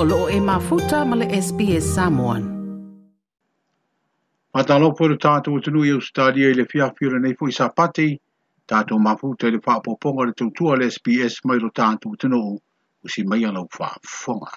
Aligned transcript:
o 0.00 0.04
loo 0.04 0.28
e 0.30 0.38
mafuta 0.38 1.02
ma 1.04 1.16
le 1.16 1.26
SPS 1.42 1.84
Samoan. 1.98 2.42
Ma 4.54 4.62
talo 4.62 4.92
po 4.94 5.08
tātou 5.24 5.58
tunu 5.60 5.80
i 5.88 5.94
Australia 5.94 6.52
i 6.52 6.54
le 6.58 6.66
fiawhira 6.72 7.18
nei 7.24 7.34
fo 7.40 7.48
i 7.50 7.54
sapati, 7.56 8.06
tātou 8.72 9.02
mafuta 9.06 9.50
i 9.50 9.54
le 9.56 9.60
whapoponga 9.66 10.28
le 10.28 10.34
tautua 10.38 10.76
le 10.78 10.86
SPS 10.96 11.40
mai 11.50 11.58
lo 11.64 11.72
tātou 11.80 12.14
tunu 12.22 12.38
o 12.52 13.10
si 13.16 13.24
mai 13.32 13.40
alau 13.50 13.66
whafonga. 13.74 14.52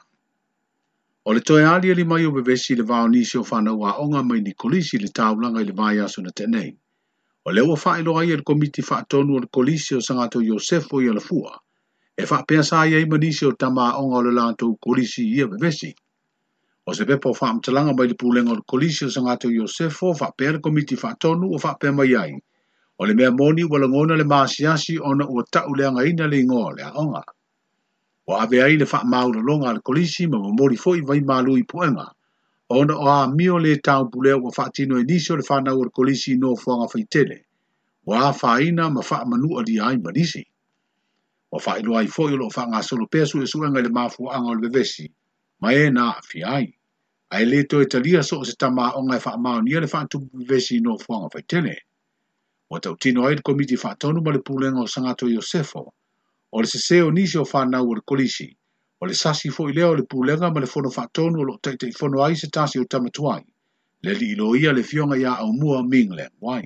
O 1.26 1.34
le 1.34 1.42
toi 1.50 1.66
ali 1.72 1.98
li 1.98 2.06
mai 2.14 2.30
o 2.30 2.36
bevesi 2.38 2.78
le 2.78 2.86
vao 2.94 3.10
nisi 3.16 3.42
o 3.42 3.42
whanau 3.50 3.82
a 3.90 3.96
onga 4.06 4.22
mai 4.30 4.44
ni 4.46 4.54
kolisi 4.54 5.02
le 5.02 5.10
taulanga 5.10 5.66
i 5.66 5.70
le 5.72 5.78
vai 5.82 5.96
aso 6.06 6.22
na 6.22 6.30
tenei. 6.38 6.70
O 7.46 7.50
lewa 7.52 7.82
whaelo 7.86 8.20
ai 8.22 8.30
le 8.36 8.44
komiti 8.52 8.86
whaatonu 8.92 9.42
o 9.42 9.50
kolisi 9.50 9.98
o 9.98 10.06
sangato 10.10 10.38
Iosefo 10.46 11.02
i 11.02 11.10
alafua, 11.10 11.58
e 12.22 12.26
fa 12.26 12.42
pe 12.48 12.62
sa 12.62 12.86
ye 12.86 13.04
ma 13.06 13.18
disi 13.18 13.46
o 13.50 13.52
tama 13.58 13.98
o 13.98 14.06
ngol 14.06 14.28
la 14.38 14.54
to 14.54 14.66
kolisi 14.84 15.24
ye 15.38 15.46
be 15.50 15.58
besi 15.60 15.90
o 16.86 16.94
se 16.94 17.04
be 17.10 17.16
po 17.18 17.34
fam 17.34 17.58
tlanga 17.66 17.96
ba 17.98 18.06
di 18.06 18.14
puleng 18.14 18.46
o 18.54 18.56
kolisi 18.70 19.10
so 19.10 19.22
nga 19.26 19.34
to 19.42 19.48
yosefo 19.50 20.14
fa 20.14 20.30
per 20.38 20.62
komiti 20.62 20.94
fa 20.98 21.16
tonu 21.22 21.50
o 21.56 21.58
fa 21.58 21.74
pe 21.82 21.90
ma 21.90 22.04
yai 22.06 22.38
o 23.02 23.06
le 23.06 23.14
mea 23.18 23.32
moni 23.34 23.64
wala 23.66 23.90
ngona 23.90 24.14
le 24.22 24.26
maasiasi 24.32 25.00
ona 25.02 25.26
ua 25.26 25.42
tau 25.50 25.74
lea 25.78 25.90
ngai 25.92 26.14
na 26.14 26.26
le 26.30 26.38
ingo 26.40 26.70
lea 26.78 26.94
onga. 26.94 27.24
O 28.30 28.38
ave 28.38 28.62
ai 28.62 28.78
le 28.78 28.86
faa 28.86 29.02
maura 29.14 29.42
longa 29.42 29.74
le 29.74 29.82
kolisi 29.82 30.28
ma 30.30 30.38
mamori 30.38 30.78
foi 30.78 31.02
vai 31.02 31.22
malu 31.26 31.58
i 31.58 31.64
poenga. 31.66 32.06
Ona 32.70 32.94
o 33.02 33.06
a 33.10 33.26
mio 33.34 33.58
le 33.58 33.74
tau 33.82 34.06
pulea 34.12 34.38
ua 34.38 34.52
faa 34.54 34.70
tino 34.70 35.02
e 35.02 35.04
nisio 35.10 35.34
le 35.36 35.44
faa 35.50 35.62
naura 35.66 35.90
kolisi 35.90 36.38
no 36.38 36.54
fuanga 36.56 36.86
faitele. 36.94 37.38
O 38.06 38.14
a 38.14 38.30
faa 38.42 38.62
ina 38.62 38.90
ma 38.94 39.02
faa 39.02 39.26
manu 39.26 39.58
ali 39.58 39.80
ai 39.82 39.98
manisi 39.98 40.46
wa 41.52 41.60
fa 41.60 41.78
ilo 41.80 41.98
ai 42.00 42.08
foi 42.16 42.32
lo 42.40 42.50
fa 42.50 42.64
nga 42.70 42.82
solo 42.90 43.06
pesu 43.14 43.36
e 43.42 43.46
suanga 43.52 43.82
le 43.84 43.90
mafu 44.00 44.22
anga 44.36 44.54
le 44.62 44.70
vesi 44.76 45.06
ma 45.62 45.70
e 45.74 45.86
na 45.96 46.06
fi 46.30 46.40
ai 46.56 46.68
ai 47.36 47.44
le 47.52 47.60
to 47.72 47.78
italia 47.88 48.22
so 48.30 48.38
se 48.48 48.54
tama 48.62 48.86
o 48.98 49.04
nga 49.06 49.18
fa 49.26 49.32
ma 49.44 49.52
o 49.58 49.62
nia 49.66 49.80
le 49.84 49.88
fa 49.94 50.00
tu 50.12 50.20
vesi 50.50 50.78
no 50.86 50.94
fa 51.06 51.14
nga 51.20 51.30
fa 51.34 51.40
tene 51.52 51.76
o 52.74 52.80
tau 52.84 52.96
tino 53.02 53.22
ai 53.28 53.36
komiti 53.48 53.78
fa 53.84 53.90
tonu 54.02 54.20
ma 54.24 54.32
le 54.36 54.40
pulenga 54.48 54.80
o 54.80 54.88
sanga 54.94 55.14
to 55.20 55.26
josefo 55.36 55.84
o 56.56 56.62
le 56.64 56.68
se 56.86 56.98
o 57.02 57.10
nisi 57.16 57.36
o 57.38 57.46
fa 57.52 57.60
na 57.72 57.78
o 57.82 57.92
le 57.98 58.02
kolisi 58.10 58.48
o 59.02 59.06
le 59.08 59.14
sasi 59.24 59.48
foi 59.56 59.70
le 59.76 59.84
o 59.84 59.94
le 60.00 60.04
pulenga 60.12 60.48
ma 60.54 60.60
le 60.64 60.68
fono 60.74 60.90
fa 60.98 61.04
tonu 61.16 61.36
o 61.42 61.44
lo 61.50 61.56
tei 61.64 61.76
tei 61.82 61.92
fono 62.00 62.16
ai 62.26 62.36
se 62.42 62.48
tasi 62.56 62.76
o 62.80 62.86
tamatuai 62.92 63.44
le 64.04 64.12
li 64.20 64.28
ilo 64.34 64.48
ia 64.62 64.72
le 64.78 64.84
fionga 64.92 65.16
ia 65.24 65.34
au 65.44 65.52
mua 65.60 65.80
mingle 65.92 66.26
wai 66.48 66.66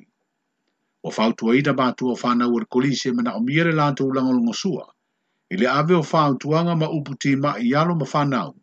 o 1.06 1.11
fautua 1.14 1.53
ida 1.61 1.73
mātua 1.80 2.16
o 2.16 2.17
whānau 2.20 2.56
ar 2.59 2.64
kolise 2.75 3.11
mana 3.16 3.36
o 3.39 3.39
miere 3.48 3.72
lanta 3.80 4.02
ulanga 4.06 4.31
o 4.34 4.39
ngosua, 4.45 4.86
i 5.53 5.58
le 5.62 5.67
ave 5.72 5.94
o 5.97 6.02
fautuanga 6.12 6.73
ma 6.81 6.88
upu 6.97 7.14
tī 7.25 7.34
ma 7.44 7.52
i 7.66 7.73
alo 7.81 7.94
ma 8.00 8.08
whānau, 8.14 8.53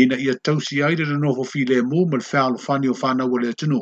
i 0.00 0.02
na 0.10 0.18
ia 0.24 0.34
tausi 0.48 0.80
aire 0.88 1.06
na 1.10 1.18
noho 1.24 1.44
fi 1.52 1.62
le 1.70 1.76
mū 1.92 2.00
mal 2.14 2.24
whālo 2.30 2.58
whāni 2.64 2.90
o 2.90 2.96
whānau 3.02 3.30
ar 3.38 3.42
le 3.44 3.52
tino, 3.62 3.78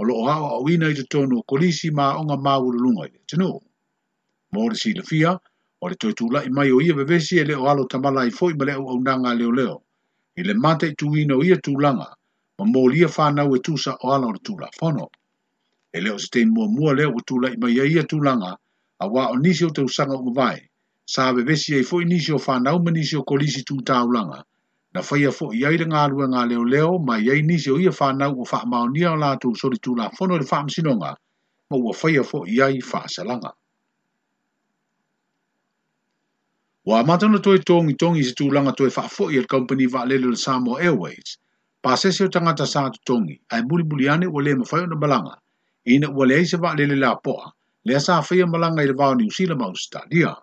o 0.00 0.04
lo 0.08 0.14
hawa 0.30 0.48
o 0.62 0.68
ina 0.74 0.88
i 0.88 0.94
te 0.94 1.04
tono 1.16 1.42
o 1.42 1.42
kolise 1.52 1.92
ma 2.00 2.06
o 2.16 2.24
ngā 2.30 2.38
māu 2.48 2.72
le 2.72 2.78
lunga 2.86 3.08
i 3.08 3.12
le 3.12 3.20
tino. 3.32 3.50
Mōre 4.56 4.80
si 4.84 4.94
le 4.96 5.02
fia, 5.10 5.34
o 5.84 5.88
le 5.92 6.00
toi 6.00 6.14
tūla 6.22 6.46
i 6.48 6.50
mai 6.58 6.70
o 6.72 6.80
ia 6.80 6.96
bevesi 6.96 7.42
e 7.42 7.44
le 7.44 7.60
o 7.60 7.68
alo 7.68 7.84
tamala 7.86 8.24
i 8.24 8.32
fōi 8.40 8.56
ma 8.56 8.70
le 8.70 8.78
au 8.78 8.88
au 8.94 9.00
nanga 9.04 9.34
leo 9.34 9.52
leo, 9.60 9.76
i 10.40 10.42
mate 10.64 10.88
i 10.88 10.96
tū 11.04 11.12
ina 11.26 11.36
o 11.36 11.44
ia 11.44 11.60
tūlanga, 11.60 12.08
ma 12.58 12.72
mōlia 12.72 13.12
whānau 13.18 13.52
e 13.54 13.60
tūsa 13.68 13.98
o 14.00 14.16
alo 14.16 14.32
le 14.32 14.40
tūla 14.48 14.72
whanau 14.80 15.10
e 15.92 16.00
leo 16.00 16.18
se 16.18 16.28
te 16.30 16.44
mua 16.54 16.66
mua 16.76 16.92
leo 16.98 17.12
o 17.16 17.20
tūla 17.28 17.50
ima 17.54 17.70
ia 17.72 17.84
ia 17.92 18.02
tūlanga, 18.08 18.52
a 19.00 19.06
wā 19.14 19.28
o 19.32 19.36
nisi 19.40 19.64
o 19.64 19.70
te 19.76 19.82
usanga 19.86 20.18
o 20.18 20.22
mwai, 20.26 20.58
sa 21.08 21.28
ave 21.32 21.42
vesi 21.48 21.74
ei 21.76 21.86
fōi 21.90 22.04
nisi 22.08 22.32
o 22.32 22.38
whānau 22.46 22.82
ma 22.84 22.90
nisi 22.92 23.16
o 23.16 23.22
kolisi 23.24 23.62
tū 23.70 23.78
tāulanga, 23.90 24.42
na 24.94 25.00
whaia 25.02 25.32
fōi 25.32 25.62
iai 25.62 25.78
re 25.80 25.86
ngā 25.88 26.02
rua 26.12 26.28
ngā 26.34 26.44
leo 26.50 26.64
leo, 26.64 26.90
ma 26.98 27.16
iai 27.18 27.42
nisi 27.42 27.72
o 27.72 27.78
ia 27.80 27.92
whānau 28.00 28.36
o 28.36 28.44
whaamau 28.50 28.90
nia 28.92 29.12
o 29.14 29.20
lātou 29.22 29.56
sori 29.56 29.80
tūla 29.88 30.10
whono 30.18 30.38
re 30.42 30.48
whaamsinonga, 30.50 31.14
ma 31.70 31.80
ua 31.80 31.96
whaia 32.02 32.26
fōi 32.32 32.52
iai 32.58 32.82
whaasalanga. 32.90 33.54
Wa 36.88 37.00
amatana 37.02 37.40
toi 37.44 37.58
tōngi 37.68 37.96
tōngi 38.00 38.22
se 38.24 38.32
tūlanga 38.38 38.72
toi 38.80 38.88
whaafoi 38.92 39.36
e 39.40 39.44
company 39.44 39.86
wa 39.88 40.04
lele 40.08 40.28
le 40.30 40.36
Samoa 40.40 40.80
Airways, 40.82 41.36
pa 41.82 41.96
sese 41.96 42.24
o 42.28 42.28
tangata 42.28 42.64
sātu 42.68 43.00
tōngi, 43.08 43.40
ai 43.52 43.60
muli 43.68 43.84
muli 43.84 44.08
ane 44.08 44.26
o 44.28 44.40
le 44.40 44.54
mawhai 44.56 44.86
o 44.86 44.86
na 44.86 44.96
balanga, 44.96 45.34
ina 45.84 46.10
ua 46.10 46.26
le 46.26 46.44
se 46.46 46.56
va 46.58 46.74
le 46.74 46.86
la 46.86 47.14
poa 47.16 47.50
le 47.84 47.98
sa 48.00 48.20
fia 48.22 48.46
malanga 48.46 48.82
i 48.82 48.86
le 48.86 48.92
vao 48.92 49.14
New 49.14 49.30
Zealand 49.30 49.60
mau 49.60 49.72
stadia 49.74 50.34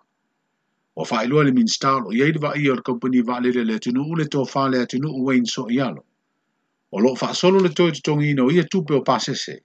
o 0.98 1.04
failua 1.04 1.44
le 1.44 1.52
minsta 1.52 1.90
lo 2.02 2.10
ia 2.12 2.26
i 2.26 2.32
va 2.32 2.50
le 2.56 2.82
company 2.82 3.22
va 3.22 3.38
le 3.40 3.50
le 3.64 3.78
tunu 3.78 4.16
le 4.16 4.24
to 4.26 4.44
fa 4.44 4.66
le 4.68 4.86
tunu 4.86 5.10
wen 5.24 5.46
so 5.46 5.62
ialo 5.70 6.02
o 6.90 6.98
lo 7.00 7.14
fa 7.14 7.32
solo 7.34 7.60
le 7.60 7.68
toi 7.70 7.92
tongi 8.06 8.34
no 8.34 8.50
ia 8.50 8.64
tupe 8.64 8.94
o 8.94 9.02
pasese 9.02 9.56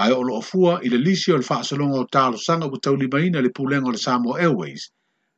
ai 0.00 0.12
o 0.12 0.22
lo 0.22 0.40
fua 0.40 0.80
i 0.82 0.88
le 0.88 0.96
lisi 1.06 1.30
o 1.32 1.36
le 1.36 1.44
fa 1.50 1.62
solo 1.62 1.84
o 2.00 2.04
talo 2.08 2.36
sanga 2.38 2.64
o 2.74 2.76
tau 2.84 2.96
libaina 2.96 3.40
le 3.40 3.50
pulengo 3.56 3.90
le 3.92 3.98
Samoa 3.98 4.40
Airways 4.44 4.90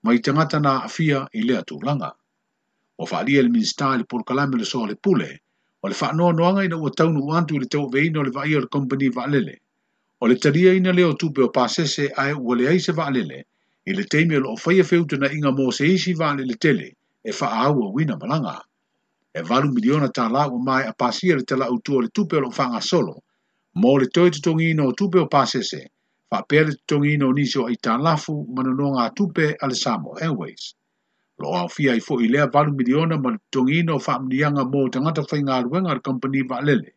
mai 0.05 0.19
tangata 0.25 0.61
na 0.61 0.73
afia 0.87 1.27
i 1.39 1.43
le 1.43 1.55
langa 1.87 2.11
o 3.01 3.07
fa 3.11 3.17
alia 3.19 3.43
le 3.43 3.51
minsta 3.57 3.97
le 3.97 4.05
polokalame 4.05 4.55
le 4.59 4.65
so 4.73 4.87
le 4.87 4.95
pule 4.95 5.31
o 5.83 5.87
le 5.91 5.95
whaanoa 6.01 6.33
noanga 6.33 6.65
ina 6.65 6.77
ua 6.79 6.91
taunu 6.95 7.21
uantu 7.29 7.59
le 7.59 7.67
tau 7.67 7.87
veino 7.95 8.23
le 8.23 8.31
vai 8.31 8.55
o 8.55 8.61
le 8.61 8.69
company 8.69 9.09
va 9.09 9.27
lele 9.27 9.57
o 10.25 10.27
le 10.29 10.35
taria 10.37 10.73
ina 10.77 10.93
leo 10.93 11.13
tupe 11.21 11.41
o 11.43 11.47
pasese 11.57 12.07
ae 12.23 12.33
ua 12.39 12.55
le 12.57 12.67
aise 12.69 12.93
vaalele 12.97 13.39
i 13.91 13.95
le 13.99 14.05
teimi 14.15 14.37
o 14.37 14.41
loo 14.47 14.57
faia 14.65 14.83
e 14.85 14.89
feutuna 14.89 15.31
inga 15.37 15.51
mo 15.59 15.69
se 15.77 15.87
isi 15.93 16.13
vaalele 16.19 16.57
tele 16.65 16.89
e 17.25 17.33
faa 17.39 17.57
aua 17.69 17.87
wina 17.95 18.17
malanga. 18.21 18.57
E 19.35 19.41
valu 19.49 19.71
miliona 19.77 20.11
ta 20.19 20.27
la 20.35 20.43
ua 20.51 20.61
mai 20.67 20.83
a 20.91 20.93
pasia 20.93 21.37
le 21.37 21.43
tala 21.45 21.71
utu 21.77 21.97
o 21.97 22.01
le 22.05 22.09
tupe 22.17 22.37
o 22.37 22.41
loo 22.41 22.51
fanga 22.59 22.81
solo, 22.81 23.15
mo 23.75 23.97
le 23.97 24.09
toi 24.15 24.31
tutongi 24.31 24.71
ino 24.71 24.89
o 24.93 24.93
tupe 24.93 25.19
o 25.19 25.27
pasese, 25.27 25.81
faa 26.29 26.43
pere 26.49 26.67
le 26.69 26.75
tutongi 26.85 27.15
ino 27.17 27.29
o 27.33 27.33
nisi 27.33 27.57
o 27.59 27.69
i 27.77 27.81
ta 27.81 27.97
lafu 27.97 28.37
manononga 28.57 29.11
tupe 29.17 29.55
ale 29.57 29.75
samo 29.75 30.19
airways. 30.21 30.75
Lo 31.41 31.57
au 31.63 31.69
fia 31.69 31.97
i 31.97 32.01
fo 32.01 32.21
i 32.21 32.29
lea 32.29 32.45
valu 32.53 32.77
miliona 32.77 33.17
ma 33.17 33.31
le 33.31 33.39
tutongi 33.49 33.79
ino 33.81 33.97
o 33.97 33.99
faa 33.99 34.21
mdianga 34.21 34.69
mo 34.69 34.85
tangata 34.93 35.25
fai 35.25 35.41
ngā 35.41 35.63
luenga 35.65 35.95
le 35.97 36.01
company 36.05 36.45
vaalele, 36.45 36.93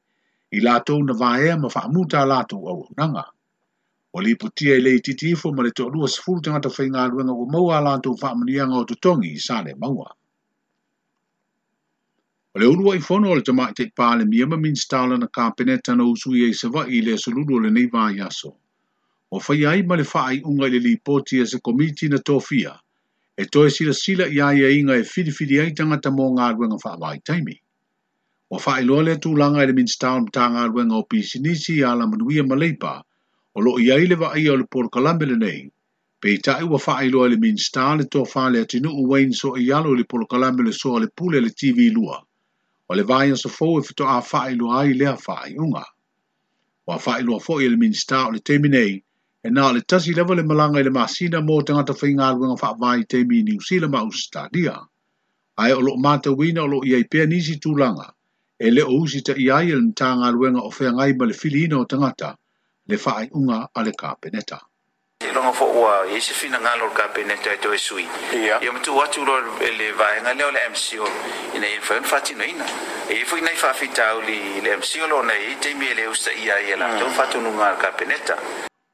i 0.53 0.61
lātou 0.61 1.01
na 1.03 1.13
vāhea 1.17 1.55
ma 1.61 1.69
whaamuta 1.73 2.19
a 2.21 2.27
lātou 2.29 2.67
au 2.71 2.81
au 2.83 2.93
nanga. 2.97 3.23
O 4.13 4.21
li 4.21 4.35
putia 4.41 4.75
i 4.77 4.83
lei 4.85 4.99
titi 5.05 5.31
ifo 5.33 5.49
ma 5.55 5.63
le 5.65 5.71
tō 5.79 5.87
lua 5.93 6.09
sifuru 6.15 6.43
te 6.45 6.51
ngata 6.53 6.69
whainga 6.75 7.07
luenga 7.13 7.33
o 7.33 7.47
maua 7.53 7.79
a 7.79 7.85
lātou 7.87 8.13
whaamanianga 8.21 8.83
o 8.83 8.85
tutongi 8.91 9.31
i 9.33 9.41
sāne 9.45 9.73
maua. 9.85 10.11
O 12.53 12.61
le 12.61 12.69
urua 12.69 12.93
i 12.95 13.01
whono 13.07 13.31
o 13.33 13.39
le 13.39 13.45
tamaki 13.47 13.79
te 13.79 13.87
pā 13.99 14.11
le 14.19 14.27
miama 14.29 14.59
min 14.61 14.77
stāla 14.83 15.17
na 15.21 15.25
kāpene 15.39 15.79
tana 15.83 16.05
usui 16.05 16.45
e 16.49 16.53
sewa 16.59 16.85
i 16.85 17.01
le 17.01 17.17
asolulu 17.21 17.57
o 17.57 17.63
le 17.65 17.73
nei 17.79 17.89
vāhiaso. 17.97 18.53
O 19.33 19.41
whai 19.47 19.65
ai 19.71 19.81
ma 19.81 19.97
le 19.97 20.05
whaai 20.05 20.43
unga 20.45 20.69
i 20.69 20.75
le 20.77 20.83
li 20.85 20.93
poti 21.09 21.41
e 21.41 21.49
se 21.49 21.57
komiti 21.59 22.11
na 22.13 22.21
tōwhia, 22.29 22.75
e 23.37 23.45
toe 23.49 23.73
sila 23.73 23.97
sila 23.97 24.29
i 24.29 24.37
aia 24.51 24.69
inga 24.77 25.01
e 25.01 25.09
whiriwhiri 25.15 25.63
ai 25.63 25.73
tangata 25.77 26.13
mō 26.13 26.29
ngā 26.37 26.53
luenga 26.53 26.77
whaamai 26.85 27.17
taimi. 27.25 27.57
Wa 28.53 28.59
faa 28.63 28.79
iloa 28.81 29.03
le 29.05 29.13
tu 29.23 29.29
langa 29.41 29.63
le 29.69 29.73
minis 29.77 29.95
taon 30.01 30.25
tanga 30.35 30.65
o 30.97 31.01
pisi 31.09 31.73
a 31.89 31.95
la 31.97 32.05
manuia 32.05 32.43
maleipa, 32.45 32.93
o 33.55 33.59
lo 33.65 33.71
i 33.81 33.89
aile 33.89 34.13
wa 34.15 34.37
ia 34.37 34.51
o 34.53 34.57
le 34.61 34.65
por 34.69 34.85
kalambele 34.95 35.35
nei. 35.43 35.71
Pe 36.21 36.29
i 36.35 36.37
tae 36.37 36.61
wa 36.71 36.77
faa 36.85 37.01
iloa 37.07 37.25
ele 37.27 37.37
minis 37.41 37.71
taon 37.75 37.97
le 38.01 38.05
toa 38.05 38.51
le 38.53 38.59
atinu 38.61 38.91
u 38.93 39.09
wain 39.09 39.33
so 39.33 39.55
i 39.57 39.71
alo 39.77 39.91
le 39.97 40.03
por 40.05 40.21
kalambele 40.29 40.69
so 40.71 40.91
le 41.01 41.07
pule 41.17 41.39
le 41.41 41.49
TV 41.59 41.89
lua. 41.89 42.17
O 42.89 42.91
le 42.93 43.01
vayan 43.03 43.35
sa 43.35 43.49
fau 43.49 43.79
e 43.79 43.83
fito 43.87 44.05
a 44.05 44.21
faa 44.21 44.51
iloa 44.53 44.77
ai 44.85 44.93
le 44.93 45.05
a 45.09 45.37
iunga. 45.53 45.85
Wa 46.85 46.97
faa 47.03 47.19
iloa 47.25 47.39
fo 47.41 47.57
ele 47.59 47.75
minis 47.75 48.05
taon 48.05 48.33
le 48.33 48.39
temi 48.47 48.69
nei, 48.69 48.93
e 49.45 49.49
nā 49.49 49.73
le 49.73 49.81
tasi 49.81 50.13
lewa 50.13 50.35
le 50.35 50.43
malanga 50.43 50.79
le 50.85 50.91
masina 50.97 51.39
mō 51.47 51.55
tanga 51.65 51.81
ngata 51.81 51.93
whainga 51.99 52.23
aluenga 52.29 52.57
faa 52.63 52.75
vai 52.81 53.01
temi 53.09 53.41
ni 53.43 53.57
usila 53.57 53.87
ma 53.89 54.05
usitadia. 54.09 54.75
Ai 55.61 55.71
o 55.73 55.79
lo 55.81 55.93
mate 55.97 56.29
wina 56.39 56.61
o 56.63 56.67
lo 56.67 56.79
iai 56.85 57.03
pia 57.09 57.25
nisi 57.25 57.55
tūlanga. 57.55 57.89
langa. 58.03 58.07
e 58.65 58.71
le 58.71 58.81
o 58.81 58.95
usi 58.95 59.19
ta 59.21 59.33
iai 59.35 59.75
e 59.75 59.75
le 59.75 59.83
mta 59.91 60.13
ngā 60.21 60.27
luenga 60.31 60.61
o 60.63 60.69
whea 60.71 60.91
ngai 60.95 61.11
ma 61.19 61.25
le 61.27 61.35
filiina 61.35 61.75
o 61.81 61.83
tangata, 61.83 62.29
le 62.87 62.95
whaai 62.95 63.25
unga 63.35 63.57
a 63.75 63.81
le 63.83 63.91
kāpeneta. 64.01 64.57
Te 65.19 65.31
longa 65.35 65.51
fo 65.51 65.67
ua, 65.81 65.97
e 66.07 66.19
se 66.23 66.31
fina 66.31 66.61
ngā 66.63 66.71
lor 66.79 66.93
kāpeneta 66.95 67.51
e 67.51 67.59
toi 67.65 67.75
sui. 67.87 68.05
Ia. 68.39 68.61
Ia 68.63 68.71
mtu 68.71 68.95
watu 68.95 69.25
lor 69.27 69.49
e 69.59 69.71
le 69.81 69.89
vaenga 69.99 70.31
leo 70.39 70.47
le 70.55 70.63
MCO, 70.71 71.11
ina 71.59 71.67
e 71.73 71.81
whaun 71.89 72.07
whatino 72.11 72.47
ina. 72.55 72.67
E 73.11 73.19
fo 73.27 73.35
ina 73.41 73.51
i 73.51 73.59
whawhitau 73.65 74.23
li 74.31 74.39
le 74.63 74.77
MCO 74.79 75.11
lo 75.11 75.19
na 75.27 75.35
e 75.49 75.57
teimi 75.59 75.91
e 75.91 75.97
le 75.99 76.07
usta 76.15 76.31
iai 76.31 76.71
e 76.71 76.79
la, 76.79 76.87
tau 76.99 77.09
hmm. 77.11 77.17
whatunu 77.19 77.51
ngā 77.59 77.71
kāpeneta. 77.83 78.39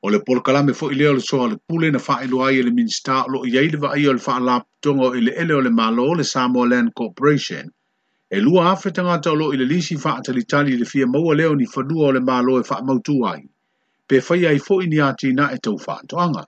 O 0.02 0.10
le 0.10 0.24
polkalame 0.26 0.74
fo 0.74 0.90
i 0.90 0.98
leo 0.98 1.14
le 1.14 1.22
soa 1.22 1.52
le 1.54 1.62
pule 1.62 1.92
na 1.94 2.02
whaelo 2.08 2.42
ai 2.50 2.58
e 2.58 2.66
le 2.66 2.74
minsta 2.82 3.22
lo 3.30 3.46
i 3.46 3.54
aile 3.62 3.78
va 3.78 3.94
i 4.02 4.10
o 4.10 4.18
le 4.18 4.26
whaalaputongo 4.26 5.14
i 5.22 5.28
le 5.30 5.38
ele 5.46 5.54
o 5.54 5.62
le 5.62 5.70
malo 5.70 6.10
le 6.16 6.24
Samoa 6.24 6.66
Land 6.74 6.94
Corporation, 6.98 7.70
e 8.32 8.40
lua 8.40 8.72
afe 8.72 8.92
tanga 8.92 9.18
tau 9.20 9.34
lo 9.36 9.52
i 9.54 9.58
lisi 9.58 9.96
faa 9.98 10.22
tali 10.22 10.44
tali 10.44 10.78
le 10.78 10.86
fia 10.86 11.08
maua 11.08 11.34
leo 11.36 11.56
ni 11.56 11.66
fadua 11.66 12.08
ole 12.08 12.20
le 12.20 12.26
maa 12.26 12.42
e 12.42 12.46
loe 12.46 12.64
faa 12.64 12.82
mautu 12.86 13.26
ai, 13.26 13.42
pe 14.08 14.22
fai 14.22 14.46
ai 14.48 14.60
fo 14.60 14.82
ini 14.86 15.02
ati 15.02 15.34
na 15.34 15.50
e 15.52 15.58
tau 15.58 15.78
faa 15.80 16.06
toanga. 16.08 16.46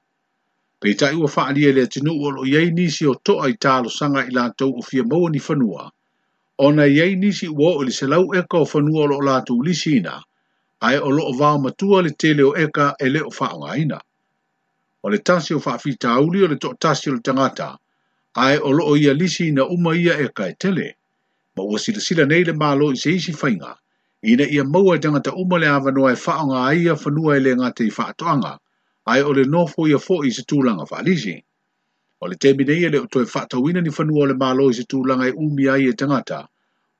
Pe 0.79 0.93
ta 0.93 1.11
iwa 1.11 1.27
faa 1.27 1.51
lia 1.51 1.73
le 1.73 1.87
tinu 1.87 2.13
o 2.13 2.29
lo 2.31 2.45
iei 2.45 2.69
nisi 2.71 3.05
o 3.09 3.13
to 3.25 3.39
ai 3.41 3.53
talo 3.57 3.89
sanga 3.89 4.25
ila 4.29 4.43
la 4.43 4.53
tau 4.53 4.69
o 4.77 4.81
fia 4.81 5.03
maua 5.03 5.29
ni 5.33 5.39
fanua, 5.39 5.89
ona 6.59 6.85
iei 6.85 7.15
nisi 7.15 7.47
uo 7.49 7.73
o 7.77 7.83
le 7.83 7.89
selau 7.91 8.29
eka 8.37 8.57
o 8.61 8.65
fanua 8.65 9.07
lo 9.09 9.17
la 9.21 9.41
tau 9.41 9.57
lisi 9.65 9.97
ina, 9.97 10.21
ai 10.81 10.97
o 11.01 11.09
lo 11.09 11.23
o 11.33 11.33
vao 11.33 11.57
matua 11.57 12.01
le 12.03 12.11
tele 12.13 12.43
o 12.43 12.53
eka 12.53 12.93
e 13.05 13.09
le 13.09 13.21
o 13.25 13.31
faa 13.31 13.57
nga 13.57 13.73
ina. 13.77 13.99
O 15.01 15.09
le 15.09 15.17
tasi 15.17 15.53
o 15.53 15.59
faa 15.59 15.77
fita 15.81 16.13
auli 16.13 16.43
o 16.43 16.47
le 16.47 16.61
to 16.61 16.73
tasi 16.77 17.09
o 17.09 17.13
le 17.13 17.21
tangata, 17.25 17.73
ai 18.37 18.57
o 18.61 18.69
lo 18.69 18.85
o 18.85 18.93
ia 18.97 19.13
lisi 19.13 19.47
ina 19.49 19.65
uma 19.65 19.97
ia 19.97 20.13
eka 20.25 20.45
e 20.49 20.53
tele 20.61 20.95
ma 21.61 21.67
ua 21.69 21.77
silasila 21.77 22.25
nei 22.27 22.43
le 22.43 22.53
mālo 22.53 22.91
i 22.91 22.97
se 22.97 23.11
isi 23.13 23.31
whainga, 23.37 23.77
ina 24.25 24.43
ia 24.49 24.63
maua 24.63 24.97
janga 24.97 25.19
ta 25.21 25.31
umale 25.31 25.67
awa 25.67 25.91
ai 25.91 26.09
e 26.09 26.13
whaonga 26.17 26.67
aia 26.67 26.93
whanua 26.97 27.37
ele 27.37 27.53
ngā 27.55 27.69
te 27.77 27.83
i 27.85 27.89
whaatoanga, 27.93 28.57
ai 29.05 29.21
o 29.21 29.31
le 29.33 29.45
nofo 29.45 29.85
ia 29.87 29.97
fo 29.99 30.23
i 30.23 30.31
se 30.33 30.41
tūlanga 30.41 30.87
whaalisi. 30.89 31.37
O 32.21 32.27
le 32.27 32.35
temine 32.35 32.73
ia 32.77 32.89
le 32.89 32.99
o 33.01 33.05
toi 33.09 33.25
whaatawina 33.25 33.81
ni 33.81 33.89
whanua 33.89 34.23
ole 34.25 34.33
le 34.33 34.37
mālo 34.37 34.69
i 34.69 34.73
se 34.73 34.83
tūlanga 34.83 35.29
e 35.29 35.33
umi 35.35 35.69
aia 35.69 35.93
tangata, 35.93 36.47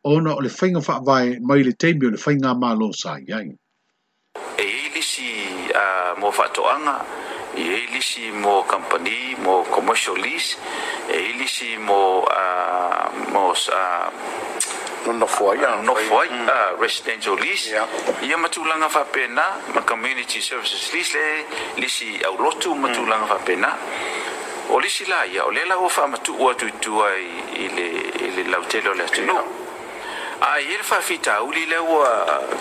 ona 0.03 0.35
o 0.35 0.41
le 0.41 0.49
whainga 0.49 0.81
whaavai 0.81 1.39
mai 1.41 1.63
le 1.63 1.73
temi 1.73 2.05
o 2.05 2.11
le 2.13 2.17
whainga 2.25 2.53
mālo 2.53 2.91
sa 2.93 3.17
iai. 3.17 3.49
E 4.57 4.67
ilisi 4.87 5.69
uh, 5.73 6.13
mō 6.21 6.29
whaatoanga, 6.37 6.97
e 7.51 7.61
eilisi 7.67 8.31
mo 8.31 8.61
company 8.63 9.35
mo 9.43 9.61
commercial 9.69 10.15
lease 10.15 10.55
e 11.11 11.17
eilisi 11.19 11.75
mo 11.83 11.99
mo 13.33 13.49
uh, 13.51 14.07
nona 15.05 15.25
foai 15.25 15.57
nona 15.57 15.93
foai 16.07 16.29
a 16.55 16.75
residential 16.83 17.35
lease 17.43 17.65
ia 18.29 18.37
matulaga 18.37 18.87
faapena 18.95 19.43
ma 19.75 19.81
community 19.91 20.39
services 20.41 20.83
lease 20.93 21.13
le 21.13 21.81
lisi 21.81 22.07
au 22.27 22.35
lotu 22.43 22.69
mm. 22.75 22.81
matulaga 22.81 23.25
faapena 23.31 23.69
o 24.69 24.79
lisi 24.79 25.05
la 25.05 25.23
ia 25.25 25.43
o 25.45 25.49
le 25.51 25.65
la 25.65 25.77
ua 25.77 25.89
faamatuu 25.89 26.49
atu 26.49 26.65
itua 26.67 27.07
i 27.63 27.65
le 27.77 27.87
i 28.27 28.31
le 28.35 28.43
lautele 28.51 28.89
o 28.89 28.93
le 28.93 29.03
atunuu 29.03 29.37
ah, 29.37 29.43
ah, 30.41 30.53
ai 30.53 30.63
ele 30.73 30.83
faafitauli 30.83 31.65
le 31.65 31.77
ua 31.77 32.09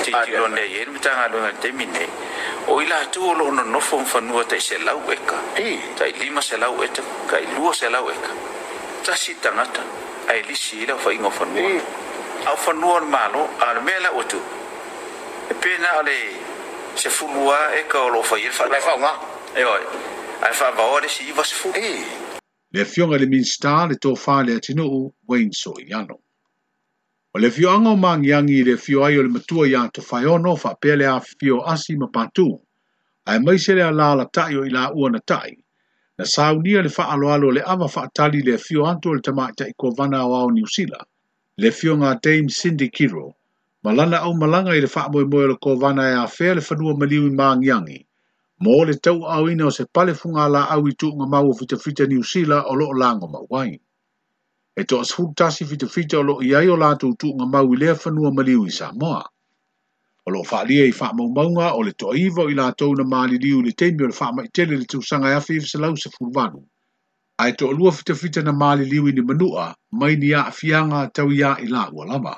tiitilone 0.05 0.61
ai 0.61 0.75
ele 0.81 0.91
matagaloega 0.91 1.53
temine 1.61 2.09
o 2.69 2.81
i 2.83 2.87
latu 2.87 3.29
o 3.31 3.35
loo 3.35 3.51
nonofo 3.51 3.99
ma 3.99 4.05
fanua 4.05 4.45
taiselau 4.45 5.01
eka 5.13 5.37
taislima 5.99 6.43
selau 6.43 6.83
eka 6.85 7.03
kai 7.31 7.45
lua 7.57 7.75
selau 7.75 8.11
eka 8.11 8.33
tasi 9.07 9.35
tagata 9.41 9.83
ai 10.31 10.43
lisi 10.47 10.87
la 10.87 10.97
fa 11.03 11.11
ingo 11.17 11.31
fa 11.39 11.45
nuo 11.53 11.71
au 12.51 12.57
fa 12.65 12.73
nuo 12.81 12.97
ma 13.15 13.23
no 13.33 13.43
ar 13.69 13.77
mela 13.89 14.09
o 14.11 14.23
tu 14.31 14.41
e 15.51 15.55
pena 15.63 15.89
ale 16.01 16.17
se 17.01 17.09
fulua 17.17 17.59
e 17.79 17.83
ka 17.93 17.99
lo 18.15 18.21
fa 18.29 18.37
ir 18.45 18.53
fa 18.59 18.65
la 18.73 18.81
fa 18.87 18.95
nga 19.03 19.13
e 19.61 19.65
oi 19.75 19.85
ai 20.45 20.55
fa 20.61 20.67
ba 20.77 20.85
ore 20.97 21.09
si 21.15 21.25
vas 21.39 21.51
fu 21.59 21.69
e 21.75 21.91
le 22.75 22.85
fiong 22.93 23.13
ale 23.17 23.27
min 23.33 23.45
sta 23.55 23.77
le 23.89 23.97
to 24.05 24.13
fa 24.25 24.37
le 24.47 24.55
tino 24.67 24.85
wen 25.31 25.49
so 25.63 25.73
yano 25.93 26.17
o 27.35 27.39
le 27.43 27.51
fiong 27.57 27.87
o 27.89 27.95
mang 28.05 28.25
yangi 28.31 28.61
le 28.69 28.77
fiong 28.85 29.07
ai 29.07 29.17
o 29.19 29.23
le 29.25 29.29
matua 29.37 29.65
ya 29.75 29.83
to 29.95 30.03
fa 30.09 30.17
yo 30.27 30.35
no 30.45 30.53
fa 30.63 30.71
pele 30.83 31.05
a 31.07 31.17
fiong 31.39 31.65
asi 31.75 31.93
ma 32.01 32.07
patu 32.17 32.49
ai 33.31 33.39
mai 33.45 33.59
se 33.65 33.73
le 33.77 33.83
ala 33.91 34.09
la 34.21 34.27
tai 34.37 34.53
o 34.61 34.63
ila 34.69 34.83
u 35.01 35.11
na 35.11 35.21
tai 35.33 35.51
na 36.21 36.27
saunia 36.27 36.83
le 36.85 36.91
faaaloalo 36.97 37.47
o 37.51 37.53
le 37.57 37.63
ava 37.73 37.87
faatali 37.95 38.41
le 38.47 38.53
afio 38.61 38.81
atu 38.93 39.07
o 39.11 39.15
le 39.19 39.23
tamaʻita 39.29 39.65
i 39.71 39.73
kovana 39.81 40.19
o 40.29 40.31
ao 40.41 40.49
niusila 40.57 40.99
le 41.61 41.67
afio 41.73 41.95
gatame 42.03 42.51
cindy 42.59 42.89
kiro 42.97 43.27
ma 43.85 43.91
lana 43.99 44.17
au 44.27 44.33
malaga 44.43 44.71
i 44.77 44.81
le 44.85 44.89
faamoemoe 44.95 45.45
o 45.45 45.51
le 45.53 45.57
kovana 45.65 46.03
e 46.13 46.15
afea 46.27 46.53
le 46.59 46.63
fanua 46.69 46.93
maliu 47.01 47.23
i 47.31 47.33
magiagi 47.41 47.99
mo 48.63 48.75
le 48.89 48.95
tauaoina 49.05 49.65
o 49.71 49.77
se 49.79 49.85
pale 49.95 50.13
fugalaau 50.21 50.81
i 50.91 50.93
tuugamau 51.01 51.47
o 51.51 51.55
fitafita 51.59 52.05
niusila 52.07 52.57
o 52.71 52.75
loo 52.81 52.93
lago 53.03 53.27
mauai 53.35 53.73
e 54.81 54.83
toʻasefulu 54.91 55.33
tasi 55.39 55.63
fitafita 55.71 56.15
o 56.21 56.27
loo 56.29 56.39
i 56.49 56.55
ai 56.59 56.69
o 56.75 56.77
latou 56.83 57.17
tuugamau 57.21 57.67
i 57.75 57.77
lea 57.81 57.95
fanua 58.03 58.29
maliu 58.37 58.67
i 58.71 58.73
samoa 58.79 59.25
Olo 60.29 60.37
loo 60.37 60.45
faaalia 60.45 60.85
i 60.89 60.93
faamaumauga 60.97 61.67
o 61.79 61.81
le 61.87 61.93
toʻaiva 62.01 62.41
o 62.45 62.49
i 62.53 62.55
latou 62.57 62.93
na 62.97 63.05
maliliu 63.13 63.61
i 63.61 63.65
le 63.67 63.73
taimi 63.83 64.05
o 64.05 64.09
le 64.11 64.17
faamaʻitele 64.19 64.79
le 64.81 64.85
tusaga 64.93 65.29
e 65.33 65.35
afi 65.37 65.55
fesalausefulu8anu 65.65 66.59
ae 67.43 67.53
toʻalua 67.61 67.93
fitafita 67.99 68.41
na 68.49 68.53
maliliu 68.63 69.09
i 69.09 69.13
ni 69.17 69.23
manuʻa 69.31 69.65
mai 70.01 70.17
ni 70.23 70.33
aafiaga 70.41 70.99
tau 71.17 71.31
iā 71.37 71.51
i 71.67 71.69
laʻua 71.75 72.05
lava 72.11 72.35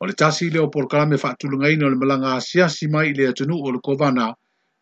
o 0.00 0.06
le 0.08 0.14
tasi 0.22 0.42
i 0.46 0.50
le 0.54 0.60
opolokalame 0.64 1.18
faatulugaina 1.24 1.86
o 1.86 1.90
le 1.94 1.98
malaga 2.02 2.28
asiasi 2.40 2.88
mai 2.94 3.06
i 3.08 3.14
le 3.18 3.24
atunuu 3.32 3.60
o 3.68 3.74
le 3.74 3.80
kovana 3.86 4.26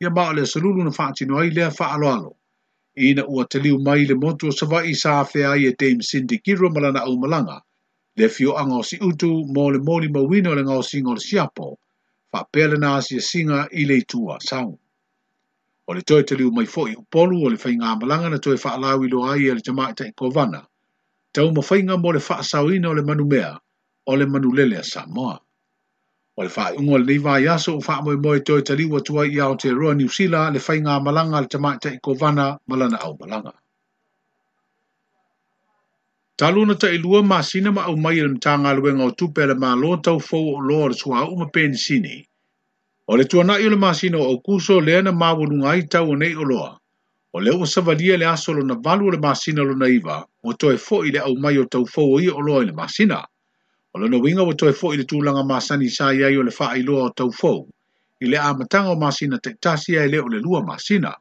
ia 0.03 0.11
ma 0.17 0.31
le 0.37 0.43
asolulu 0.49 0.85
na 0.85 0.91
faatinoai 0.99 1.51
lea 1.57 1.71
faaaloalo 1.79 2.31
ina 3.09 3.23
ua 3.33 3.45
taliu 3.51 3.79
mai 3.87 4.05
le 4.11 4.15
motu 4.23 4.47
e 4.47 4.49
o 4.51 4.57
savaʻi 4.61 4.95
sa 5.03 5.25
fea 5.31 5.49
ai 5.55 5.65
e 5.71 5.73
dame 5.81 6.03
sindi 6.11 6.39
kiro 6.45 6.71
ma 6.71 6.81
lana 6.85 7.01
aumalaga 7.09 7.57
le 8.19 8.27
fioaga 8.35 8.75
o 8.83 8.85
siʻutu 8.91 9.29
mo 9.55 9.65
le 9.75 9.79
molimauina 9.89 10.49
o 10.51 10.55
le 10.59 10.65
gaosiga 10.71 11.09
o 11.13 11.19
siapo 11.27 11.67
ma 12.37 12.45
pele 12.53 12.77
na 12.77 12.97
asia 13.01 13.21
singa 13.21 13.69
i 13.73 13.83
le 13.87 13.99
tua 14.11 14.37
sau. 14.45 14.79
O 15.87 15.91
le 15.95 16.03
toi 16.09 16.23
te 16.29 16.35
liu 16.37 16.51
mai 16.57 16.67
fo 16.75 16.83
i 16.89 16.99
upolu 17.03 17.37
o 17.47 17.49
le 17.53 17.59
whainga 17.63 17.87
amalanga 17.95 18.29
na 18.31 18.39
toi 18.45 18.59
whaalau 18.65 18.99
i 19.07 19.09
loa 19.15 19.33
i 19.41 19.45
ale 19.53 19.61
e 19.65 19.67
te 19.67 19.73
maa 19.79 19.91
i 20.11 20.13
kovana. 20.21 20.61
Tau 21.35 21.49
ma 21.57 21.63
whainga 21.69 21.95
mo 22.03 22.11
le 22.17 22.21
wha 22.27 22.37
sau 22.53 22.67
ina 22.77 22.89
o 22.91 22.95
le 22.99 23.03
manu 23.09 23.25
mea 23.33 23.51
o 24.11 24.17
le 24.19 24.27
manu 24.33 24.49
lelea 24.59 24.85
sa 24.93 25.01
moa. 25.17 25.35
O 26.37 26.41
le 26.45 26.51
wha 26.57 26.65
ungo 26.79 26.99
le 26.99 27.05
niwa 27.09 27.35
i 27.41 27.47
aso 27.55 27.71
o 27.79 27.85
wha 27.87 27.95
moe 28.05 28.17
moe 28.25 28.39
toi 28.47 28.61
te 28.67 28.73
liu 28.79 28.97
atua 28.97 29.23
i 29.31 29.39
Aotearoa 29.45 29.95
New 30.01 30.11
Zealand 30.17 30.53
le 30.57 30.61
whainga 30.67 30.93
amalanga 30.99 31.41
le 31.45 31.49
te 31.83 31.89
i 31.97 32.03
kovana 32.05 32.59
malana 32.69 32.99
au 33.07 33.17
malanga. 33.21 33.55
Talu 36.37 36.67
na 36.67 36.75
ta 36.75 36.91
ilua 36.93 37.23
ma 37.25 37.41
sina 37.43 37.73
ma 37.73 37.83
au 37.89 37.97
mai 37.97 38.21
ilam 38.21 38.37
ta 38.37 38.57
ngā 38.61 38.77
lue 38.77 38.93
ngau 38.93 39.15
tupe 39.17 39.41
le 39.49 39.55
ma 39.57 39.73
lo 39.73 39.97
tau 40.05 40.21
fau 40.21 40.61
o 40.61 40.61
loa 40.61 40.93
le 40.93 40.95
sua 40.95 41.25
uma 41.33 41.49
pen 41.49 41.73
sini. 41.73 42.21
O 43.09 43.17
le 43.17 43.25
tua 43.25 43.41
nai 43.45 43.65
ilam 43.65 43.81
ma 43.81 43.93
sina 43.97 44.21
o 44.21 44.27
au 44.29 44.43
kuso 44.45 44.77
lea 44.85 45.01
na 45.01 45.13
ma 45.17 45.33
walu 45.33 45.57
ngai 45.65 45.89
tau 45.89 46.13
o 46.13 46.15
nei 46.15 46.37
o 46.37 46.45
loa. 46.45 46.77
O 47.33 47.41
le 47.41 47.55
o 47.57 47.65
savalia 47.65 48.19
le 48.21 48.27
aso 48.29 48.53
lo 48.53 48.61
na 48.69 48.77
valu 48.85 49.09
le 49.15 49.19
ma 49.19 49.33
sina 49.35 49.63
lo 49.65 49.73
na 49.75 49.89
iwa 49.89 50.27
o 50.45 50.53
to 50.53 50.75
e 50.77 50.77
fo 50.77 51.05
ile 51.09 51.25
au 51.25 51.33
mai 51.41 51.57
o 51.57 51.65
tau 51.65 51.87
fau 51.87 52.05
o 52.21 52.21
i 52.21 52.29
o 52.29 52.41
loa 52.45 52.61
ilam 52.69 52.77
ma 52.77 52.87
sina. 52.87 53.25
O 53.97 53.99
le 53.99 54.09
na 54.09 54.21
winga 54.21 54.45
o 54.45 54.53
to 54.53 54.69
e 54.69 54.73
fo 54.77 54.93
ile 54.93 55.05
tūlanga 55.09 55.41
ma 55.49 55.59
sani 55.59 55.89
sa 55.89 56.13
iai 56.13 56.37
o 56.37 56.45
le 56.45 56.53
faa 56.53 56.77
ilua 56.77 57.09
o 57.09 57.11
tau 57.17 57.33
fau. 57.33 57.65
Ile 58.21 58.37
a 58.37 58.53
matanga 58.53 58.93
o 58.93 58.97
ma 59.01 59.09
sina 59.11 59.41
te 59.41 59.57
tasia 59.57 60.05
ile 60.05 60.21
o 60.21 60.29
le 60.29 60.41
lua 60.45 60.61
ma 60.61 60.77
sina. 60.77 61.17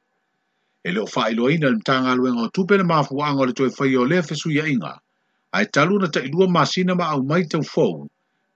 E 0.83 0.91
leo 0.91 1.05
faa 1.07 1.31
ilo 1.31 1.47
ina 1.49 1.71
le 1.71 1.79
mtanga 1.79 2.11
aluenga 2.11 2.51
o 2.51 2.51
tupe 2.53 2.75
na 2.77 2.83
mafu 2.83 3.23
anga 3.23 3.45
le 3.47 3.53
toe 3.53 3.69
fai 3.71 3.95
o 3.95 4.03
lefe 4.05 4.35
suya 4.35 4.67
inga 4.67 4.99
ai 5.55 5.65
talu 5.71 5.97
na 5.99 6.07
tai 6.11 6.27
dua 6.29 6.47
masina 6.51 6.95
ma 6.99 7.05
au 7.15 7.21
mai 7.31 7.43
tau 7.51 7.63
fau. 7.73 8.07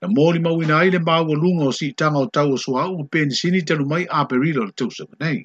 Na 0.01 0.08
mōri 0.15 0.41
mau 0.44 0.60
ina 0.63 0.75
aile 0.77 1.00
mā 1.08 1.15
ua 1.27 1.36
lunga 1.44 1.65
o 1.72 1.72
si 1.77 1.91
tanga 2.00 2.20
o 2.25 2.27
tau 2.38 2.53
o 2.56 2.58
sua 2.63 2.82
au 2.88 3.06
pēni 3.13 3.36
sini 3.41 3.62
talu 3.68 3.86
mai 3.91 4.03
a 4.22 4.25
perido 4.32 4.63
le 4.65 4.72
tau 4.79 4.89
saka 4.96 5.15
nei. 5.24 5.39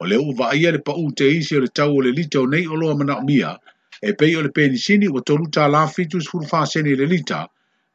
O 0.00 0.06
le 0.06 0.16
uwa 0.22 0.50
aia 0.54 0.70
le 0.76 0.80
pa 0.86 0.92
te 1.18 1.26
isi 1.38 1.56
o 1.56 1.60
le 1.60 1.68
tau 1.78 1.90
o 1.98 2.00
le 2.06 2.10
lita 2.18 2.40
o 2.40 2.46
nei 2.46 2.66
o 2.66 2.74
loa 2.78 2.94
mana 2.94 3.18
o 3.18 3.22
mia, 3.30 3.56
e 4.08 4.12
pei 4.18 4.34
o 4.36 4.42
le 4.42 4.50
pēni 4.58 4.78
sini 4.86 5.08
wa 5.08 5.20
tolu 5.22 5.50
tā 5.56 5.66
la 5.70 5.82
fitu 5.86 6.20
sifuru 6.22 6.46
fā 6.46 6.62
sene 6.74 6.94
le 6.98 7.06
lita, 7.06 7.46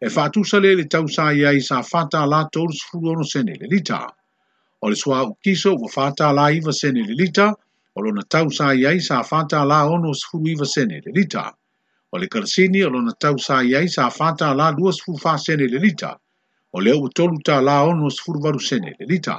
e 0.02 0.08
tu 0.34 0.44
sale 0.44 0.76
le 0.76 0.86
tau 0.92 1.08
sa 1.08 1.32
ia 1.36 1.52
i 1.56 1.60
sa 1.62 1.82
fata 1.82 2.26
la 2.26 2.46
tolu 2.52 2.72
sifuru 2.74 3.12
ono 3.16 3.24
sene 3.24 3.56
le 3.62 3.68
lita. 3.76 4.00
O 4.84 4.90
le 4.90 4.96
sua 4.96 5.18
au 5.24 5.36
kiso 5.44 5.76
wa 5.76 5.88
fata 5.90 6.32
la 6.34 6.52
iwa 6.52 6.72
sene 6.74 7.00
le 7.08 7.16
lita, 7.24 7.52
o 7.96 8.02
lo 8.02 8.12
na 8.12 8.24
tau 8.30 8.50
sa 8.52 8.72
ia 8.74 8.92
i 8.92 9.00
sa 9.00 9.22
fata 9.24 9.64
la 9.66 9.84
ono 9.88 10.12
sifuru 10.14 10.48
iwa 10.48 10.66
sene 10.66 11.00
Le 11.06 11.12
lita 11.16 11.52
o 12.14 12.18
le 12.22 12.28
karasini 12.34 12.82
o 12.88 12.90
lona 12.94 13.12
tau 13.24 13.36
sa 13.46 13.56
iai 13.68 13.88
sa 13.90 14.10
fata 14.18 14.54
la 14.56 14.68
lua 14.78 14.92
sfuru 14.98 15.18
fa 15.24 15.34
sene 15.46 15.68
le 15.74 15.78
lita, 15.86 16.12
o 16.74 16.78
le 16.80 16.92
ua 16.94 17.10
tolu 17.16 17.38
ta 17.48 17.60
la 17.62 17.84
ono 17.92 18.10
sfuru 18.18 18.40
varu 18.44 18.60
sene 18.60 18.94
le 19.00 19.06
lita. 19.12 19.38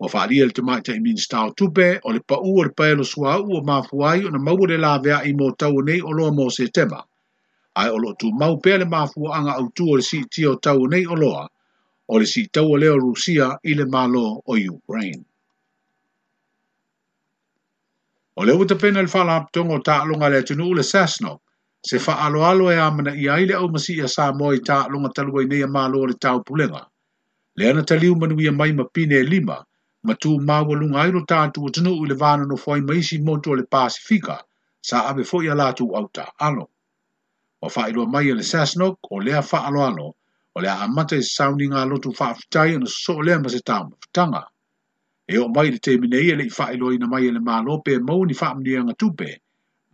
Ma 0.00 0.08
fa 0.08 0.22
alia 0.22 0.46
le 0.46 0.52
te 0.52 0.62
maita 0.62 0.92
i 0.94 0.98
minista 1.00 1.44
o 1.46 1.50
tupe, 1.58 1.88
o 2.04 2.12
le 2.12 2.20
pa 2.28 2.36
ua 2.40 2.64
le 2.64 2.72
paelo 2.78 3.02
sua 3.12 3.36
u 3.40 3.52
o 3.58 3.60
mafuai 3.68 4.24
o 4.26 4.30
na 4.30 4.38
maua 4.38 4.66
le 4.70 4.76
lavea 4.84 5.18
i 5.28 5.32
mo 5.38 5.50
tau 5.60 5.80
nei 5.88 6.00
o 6.00 6.10
loa 6.12 6.32
mo 6.32 6.48
se 6.56 6.66
tema. 6.68 7.00
Ai 7.80 7.88
o 7.90 7.98
lo 7.98 8.14
tu 8.18 8.28
mau 8.40 8.56
pe 8.64 8.78
le 8.78 8.84
mafua 8.84 9.36
anga 9.36 9.52
au 9.60 9.68
tu 9.76 9.84
o 9.92 9.94
le 9.96 10.02
si 10.02 10.24
tia 10.32 10.50
o 10.50 10.56
tau 10.56 10.86
nei 10.92 11.04
o 11.06 11.14
loa, 11.16 11.44
o 12.12 12.14
le 12.18 12.24
si 12.26 12.48
tau 12.54 12.68
o 12.74 12.76
leo 12.76 12.96
rusia 12.98 13.46
i 13.70 13.72
le 13.74 13.84
malo 13.84 14.40
o 14.50 14.52
Ukraine. 14.76 15.24
O 18.36 18.42
le 18.44 18.52
ua 18.52 18.64
te 18.66 18.74
pena 18.74 19.00
le 19.02 19.06
fala 19.08 19.36
aptongo 19.36 19.78
ta 19.86 20.00
alunga 20.02 20.28
le 20.28 20.42
tunu 20.42 20.72
le 20.74 20.82
sasnok, 20.82 21.40
se 21.86 21.98
fa 21.98 22.14
alo 22.24 22.40
alo 22.50 22.72
e 22.72 22.78
amana 22.78 23.12
i 23.14 23.28
aile 23.28 23.54
au 23.54 23.68
masi 23.68 23.92
ia 23.94 24.08
sa 24.08 24.32
moi 24.32 24.56
ta 24.64 24.88
longa 24.88 25.08
talua 25.14 25.42
i 25.42 25.46
neia 25.46 25.66
malo 25.68 26.06
le 26.08 26.14
tau 26.14 26.40
pulenga. 26.44 26.86
Le 27.58 27.70
ana 27.70 27.82
taliu 27.84 28.16
manu 28.16 28.40
ia 28.40 28.52
mai 28.52 28.72
mapine 28.72 29.14
e 29.14 29.22
lima, 29.22 29.56
ma 30.02 30.14
tu 30.14 30.40
maua 30.40 30.74
lunga 30.80 30.98
airo 31.02 31.20
tātu 31.28 31.60
o 31.66 31.68
tunu 31.68 31.90
ui 32.00 32.08
le 32.08 32.14
vāna 32.14 32.48
no 32.48 32.56
fwai 32.56 32.80
maisi 32.80 33.18
moto 33.20 33.52
le 33.54 33.62
Pasifika, 33.66 34.40
sa 34.80 35.04
abe 35.10 35.24
fo 35.24 35.42
ia 35.42 35.54
lātu 35.54 35.92
au 35.96 36.08
ta 36.12 36.24
alo. 36.40 36.70
O 37.60 37.68
fa 37.68 37.84
ilua 37.90 38.06
mai 38.06 38.24
ia 38.26 38.34
le 38.34 38.42
Sasnok 38.42 38.98
o 39.12 39.20
lea 39.20 39.42
fa 39.42 39.66
alo 39.68 39.84
alo, 39.84 40.08
o 40.56 40.60
lea 40.60 40.80
amata 40.80 41.16
i 41.16 41.20
e 41.20 41.22
sauni 41.22 41.68
ngā 41.68 41.84
lotu 41.90 42.16
fa 42.16 42.32
afutai 42.32 42.74
ana 42.76 42.88
so 42.88 43.20
lea 43.20 43.38
ma 43.38 43.48
se 43.52 43.60
tau 43.60 43.90
mafutanga. 43.92 44.42
E 45.28 45.36
o 45.38 45.48
mai 45.48 45.70
le 45.70 45.78
te 45.78 45.98
mine 45.98 46.16
ia 46.16 46.32
e 46.32 46.36
le 46.40 46.48
i 46.48 46.50
fa 46.50 46.72
ilua 46.72 46.94
ina 46.94 47.06
mai 47.06 47.24
ia 47.28 47.30
e 47.30 47.36
le 47.36 47.40
malo 47.40 47.80
pe 47.84 47.98
ni 48.00 48.34
fa 48.34 48.50
amdia 48.54 48.84
ngatupe, 48.84 48.96
tupe, 49.28 49.40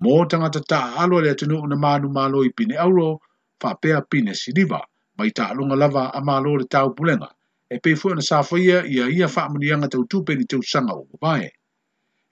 mō 0.05 0.13
tangata 0.33 0.61
tā 0.73 0.77
alo 1.05 1.19
le 1.25 1.31
atunu 1.35 1.59
una 1.67 1.77
mānu 1.81 2.09
mālo 2.17 2.41
i 2.49 2.51
pine 2.61 2.77
auro, 2.85 3.07
whapea 3.65 3.99
pine 4.13 4.35
siriva, 4.43 4.79
mai 5.19 5.29
tā 5.41 5.49
alunga 5.53 5.77
lava 5.77 6.05
a 6.19 6.23
mālo 6.29 6.55
le 6.63 6.67
tāu 6.77 6.95
pulenga. 7.01 7.29
E 7.75 7.77
pēfu 7.85 8.13
ana 8.15 8.25
sāwhaia 8.29 8.79
ia 8.95 9.09
ia 9.17 9.29
whaamunianga 9.35 9.91
tau 9.95 10.07
tūpe 10.15 10.39
ni 10.41 10.47
tau 10.53 10.63
sanga 10.73 10.97
o 10.97 11.05
kumae. 11.05 11.51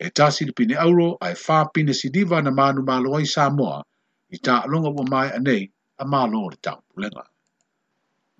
E 0.00 0.08
tā 0.16 0.30
siri 0.38 0.54
pine 0.60 0.78
auro 0.86 1.10
ai 1.20 1.34
whā 1.42 1.58
pine 1.74 1.94
siriva 2.00 2.40
na 2.42 2.50
mānu 2.60 2.86
mālo 2.88 3.12
ai 3.20 3.28
Samoa, 3.34 3.82
i 4.32 4.40
tā 4.44 4.62
alunga 4.64 4.94
o 5.04 5.06
mai 5.10 5.28
anei 5.40 5.68
a 5.98 6.06
mālo 6.08 6.46
le 6.48 6.56
tāu 6.64 6.80
pulenga. 6.88 7.26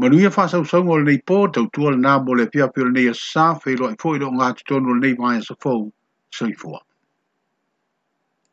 Manuia 0.01 0.31
fa 0.33 0.49
sau 0.49 0.65
sau 0.73 0.81
ngol 0.87 1.05
nei 1.05 1.21
po 1.27 1.43
tau 1.53 1.69
tuol 1.77 2.01
na 2.01 2.17
mole 2.19 2.47
pia 2.51 2.71
pia 2.75 2.89
nei 2.91 3.13
sa 3.21 3.53
fe 3.65 3.77
lo 3.77 3.93
i 3.93 4.01
fo 4.01 4.15
i 4.17 4.23
lo 4.25 4.33
ngā 4.39 4.53
tutonu 4.61 4.97
nei 5.03 5.17
mai 5.19 5.39
sa 5.45 5.59
fo 5.61 5.77
sa 6.33 6.47
i 6.49 6.55
fua. 6.55 6.81